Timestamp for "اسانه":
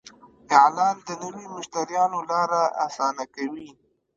2.85-3.25